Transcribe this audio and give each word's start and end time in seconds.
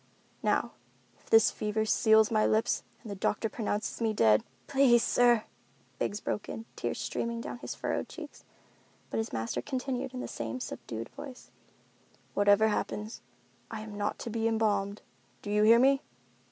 Now, 0.41 0.71
if 1.19 1.29
this 1.29 1.51
fever 1.51 1.85
seals 1.85 2.31
my 2.31 2.43
lips 2.43 2.81
and 3.03 3.11
the 3.11 3.15
doctor 3.15 3.49
pronounces 3.49 4.01
me 4.01 4.13
dead——" 4.13 4.43
"Please, 4.65 5.03
sir," 5.03 5.43
Biggs 5.99 6.19
broke 6.19 6.49
in, 6.49 6.65
tears 6.75 6.99
streaming 6.99 7.39
down 7.39 7.59
his 7.59 7.75
furrowed 7.75 8.09
cheeks, 8.09 8.43
but 9.11 9.19
his 9.19 9.31
master 9.31 9.61
continued 9.61 10.15
in 10.15 10.19
the 10.19 10.27
same 10.27 10.59
subdued 10.59 11.09
voice, 11.09 11.51
"Whatever 12.33 12.69
happens, 12.69 13.21
I 13.69 13.81
am 13.81 13.95
not 13.95 14.17
to 14.17 14.31
be 14.31 14.47
embalmed—do 14.47 15.51
you 15.51 15.61
hear 15.61 15.77
me? 15.77 16.01